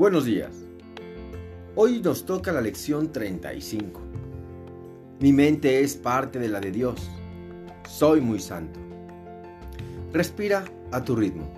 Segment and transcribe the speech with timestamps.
[0.00, 0.54] Buenos días.
[1.76, 4.00] Hoy nos toca la lección 35.
[5.20, 7.10] Mi mente es parte de la de Dios.
[7.86, 8.80] Soy muy santo.
[10.10, 11.52] Respira a tu ritmo.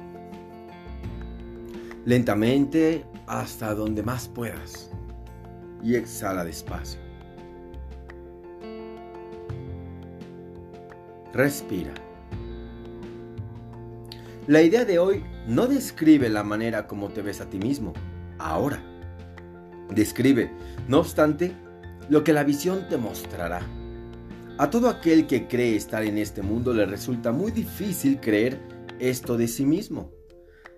[2.05, 4.91] Lentamente hasta donde más puedas.
[5.81, 6.99] Y exhala despacio.
[11.33, 11.95] Respira.
[14.49, 17.93] La idea de hoy no describe la manera como te ves a ti mismo,
[18.51, 18.83] ahora.
[19.95, 20.51] Describe,
[20.89, 21.53] no obstante,
[22.09, 23.63] lo que la visión te mostrará.
[24.59, 28.61] A todo aquel que cree estar en este mundo le resulta muy difícil creer
[28.99, 30.13] esto de sí mismo.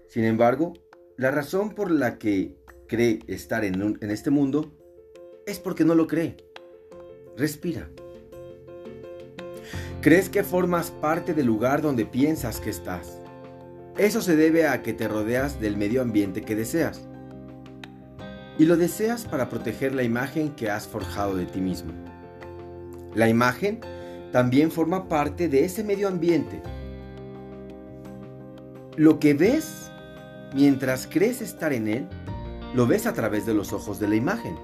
[0.08, 0.72] Sin embargo,
[1.16, 4.72] la razón por la que cree estar en, este mundo
[5.46, 6.36] es porque no lo cree.
[7.36, 7.90] Respira.
[10.00, 13.18] ¿Crees que formas parte del lugar donde piensas que estás?
[13.96, 17.08] Eso se debe a que te rodeas del medio ambiente que deseas.
[18.58, 21.92] Y lo deseas para proteger la imagen que has forjado de ti mismo.
[23.14, 23.80] La imagen
[24.32, 26.62] también forma parte de ese medio ambiente.
[28.96, 29.90] Lo que ves
[30.54, 32.08] mientras crees estar en él,
[32.74, 34.56] lo ves a través de los ojos de la imagen.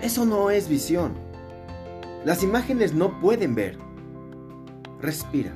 [0.00, 1.12] Eso no es visión.
[2.24, 3.78] Las imágenes no pueden ver.
[5.00, 5.52] Respira.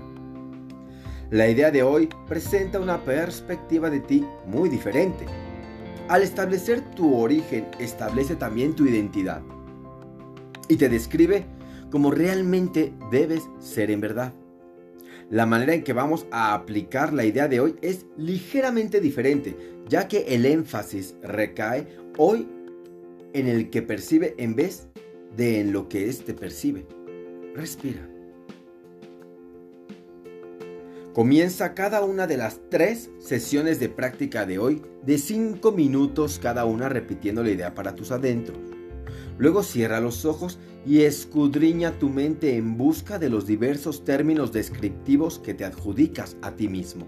[1.30, 5.26] La idea de hoy presenta una perspectiva de ti muy diferente.
[6.08, 9.42] Al establecer tu origen, establece también tu identidad.
[10.68, 11.44] Y te describe
[11.90, 14.32] como realmente debes ser en verdad.
[15.30, 19.56] La manera en que vamos a aplicar la idea de hoy es ligeramente diferente,
[19.88, 22.46] ya que el énfasis recae hoy
[23.32, 24.88] en el que percibe en vez
[25.36, 26.86] de en lo que éste percibe.
[27.54, 28.15] Respira.
[31.16, 36.66] Comienza cada una de las tres sesiones de práctica de hoy de 5 minutos cada
[36.66, 38.58] una repitiendo la idea para tus adentros.
[39.38, 45.38] Luego cierra los ojos y escudriña tu mente en busca de los diversos términos descriptivos
[45.38, 47.06] que te adjudicas a ti mismo.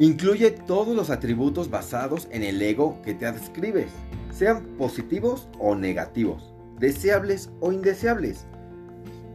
[0.00, 3.92] Incluye todos los atributos basados en el ego que te adscribes,
[4.36, 8.46] sean positivos o negativos, deseables o indeseables,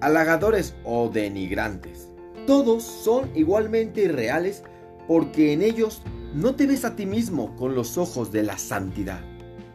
[0.02, 2.10] halagadores o denigrantes
[2.46, 4.64] todos son igualmente irreales
[5.08, 6.02] porque en ellos
[6.34, 9.22] no te ves a ti mismo con los ojos de la santidad.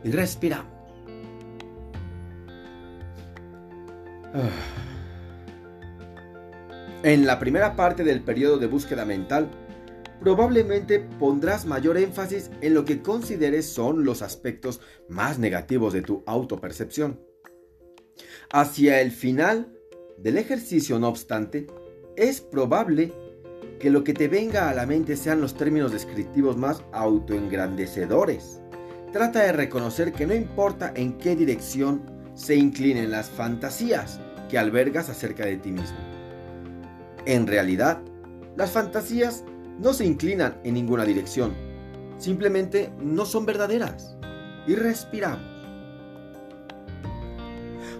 [0.05, 0.81] Y respiramos.
[7.03, 9.51] En la primera parte del periodo de búsqueda mental,
[10.21, 16.23] probablemente pondrás mayor énfasis en lo que consideres son los aspectos más negativos de tu
[16.27, 17.21] autopercepción.
[18.53, 19.73] Hacia el final
[20.19, 21.67] del ejercicio, no obstante,
[22.17, 23.13] es probable
[23.79, 28.61] que lo que te venga a la mente sean los términos descriptivos más autoengrandecedores.
[29.13, 32.03] Trata de reconocer que no importa en qué dirección
[32.35, 35.99] se inclinen las fantasías que albergas acerca de ti mismo.
[37.27, 38.01] En realidad,
[38.57, 39.45] las fantasías
[39.79, 41.55] no se inclinan en ninguna dirección,
[42.19, 44.17] simplemente no son verdaderas.
[44.67, 45.49] Y respiramos.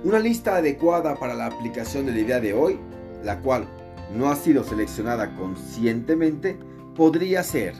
[0.05, 2.79] Una lista adecuada para la aplicación de la idea de hoy,
[3.25, 3.67] la cual
[4.15, 6.59] no ha sido seleccionada conscientemente,
[6.95, 7.75] podría ser,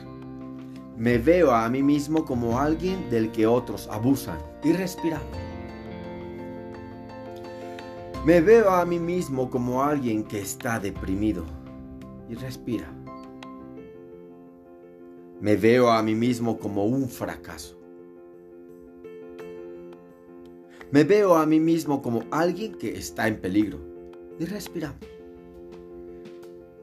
[0.97, 5.37] me veo a mí mismo como alguien del que otros abusan y respiramos.
[8.25, 11.43] Me veo a mí mismo como alguien que está deprimido
[12.29, 12.87] y respira.
[15.39, 17.79] Me veo a mí mismo como un fracaso.
[20.91, 23.79] Me veo a mí mismo como alguien que está en peligro
[24.39, 24.99] y respiramos.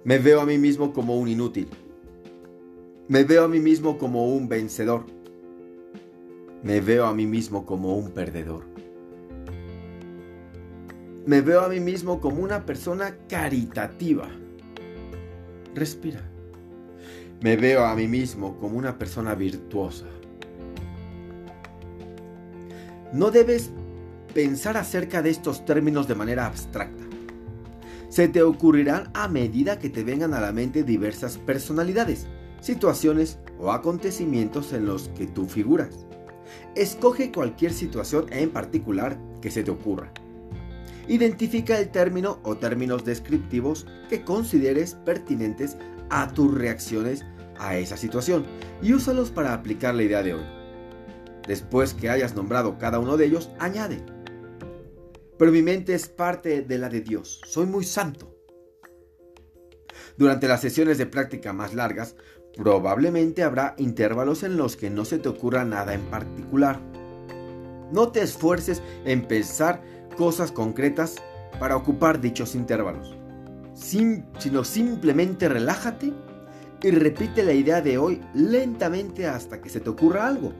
[0.08, 1.68] Me veo a mí mismo como un inútil.
[3.08, 5.04] Me veo a mí mismo como un vencedor.
[6.62, 8.64] Me veo a mí mismo como un perdedor.
[11.26, 14.30] Me veo a mí mismo como una persona caritativa.
[15.74, 16.22] Respira.
[17.42, 20.06] Me veo a mí mismo como una persona virtuosa.
[23.12, 23.72] No debes
[24.32, 27.07] pensar acerca de estos términos de manera abstracta
[28.08, 32.26] se te ocurrirán a medida que te vengan a la mente diversas personalidades,
[32.60, 36.06] situaciones o acontecimientos en los que tú figuras.
[36.74, 40.10] Escoge cualquier situación en particular que se te ocurra.
[41.06, 45.76] Identifica el término o términos descriptivos que consideres pertinentes
[46.10, 47.24] a tus reacciones
[47.58, 48.46] a esa situación
[48.82, 50.44] y úsalos para aplicar la idea de hoy.
[51.46, 54.02] Después que hayas nombrado cada uno de ellos, añade
[55.38, 57.40] pero mi mente es parte de la de Dios.
[57.46, 58.34] Soy muy santo.
[60.16, 62.16] Durante las sesiones de práctica más largas,
[62.58, 66.80] Probablemente habrá intervalos en los que no se te ocurra nada en particular.
[67.92, 69.80] No te esfuerces en pensar
[70.16, 71.22] cosas concretas
[71.60, 73.16] para ocupar dichos intervalos,
[73.74, 76.12] sino simplemente relájate
[76.82, 80.52] y repite la idea de hoy lentamente hasta que se te ocurra algo.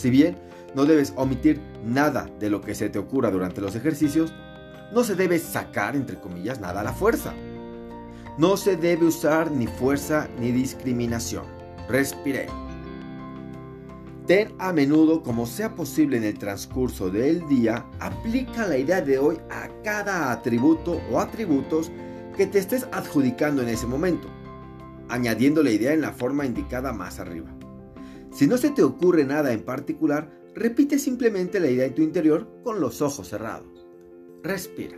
[0.00, 0.38] Si bien
[0.74, 4.32] no debes omitir nada de lo que se te ocurra durante los ejercicios,
[4.94, 7.34] no se debe sacar, entre comillas, nada a la fuerza.
[8.38, 11.44] No se debe usar ni fuerza ni discriminación.
[11.86, 12.46] Respire.
[14.26, 19.18] Ten a menudo, como sea posible en el transcurso del día, aplica la idea de
[19.18, 21.92] hoy a cada atributo o atributos
[22.38, 24.28] que te estés adjudicando en ese momento,
[25.10, 27.50] añadiendo la idea en la forma indicada más arriba.
[28.32, 32.48] Si no se te ocurre nada en particular, repite simplemente la idea en tu interior
[32.62, 33.86] con los ojos cerrados.
[34.42, 34.96] Respira.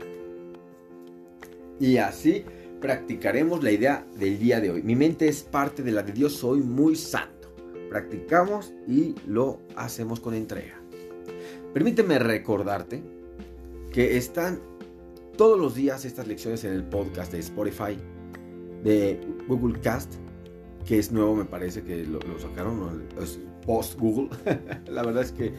[1.80, 2.44] Y así
[2.80, 4.82] practicaremos la idea del día de hoy.
[4.82, 7.54] Mi mente es parte de la de Dios, soy muy santo.
[7.88, 10.80] Practicamos y lo hacemos con entrega.
[11.72, 13.02] Permíteme recordarte
[13.92, 14.60] que están
[15.36, 17.96] todos los días estas lecciones en el podcast de Spotify,
[18.84, 20.14] de Google Cast,
[20.86, 24.30] que es nuevo, me parece que lo, sacaron, es post Google.
[24.90, 25.52] la verdad es que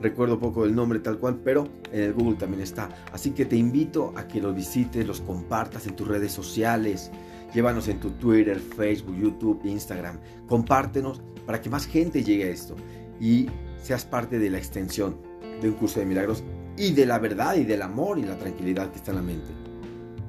[0.00, 2.88] recuerdo poco el nombre tal cual, pero en el Google también está.
[3.12, 7.10] Así que te invito a que los visites, los compartas en tus redes sociales.
[7.54, 10.18] Llévanos en tu Twitter, Facebook, YouTube, Instagram.
[10.46, 12.76] Compártenos para que más gente llegue a esto
[13.20, 13.48] y
[13.82, 15.16] seas parte de la extensión
[15.60, 16.44] de un curso de milagros
[16.76, 19.52] y de la verdad y del amor y la tranquilidad que está en la mente.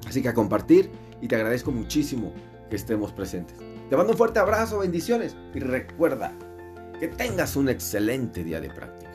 [0.07, 0.89] Así que a compartir
[1.21, 2.33] y te agradezco muchísimo
[2.69, 3.70] que estemos presentes.
[3.91, 6.31] Te mando un fuerte abrazo, bendiciones y recuerda
[6.97, 9.10] que tengas un excelente día de práctica.